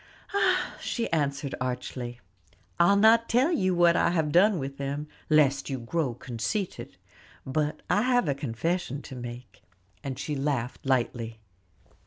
[0.33, 2.19] "Ah!" she answered archly,
[2.79, 6.97] "I'll not tell you what I have done with them, lest you grow conceited.
[7.45, 9.61] But I have a confession to make,"
[10.03, 11.39] and she laughed lightly.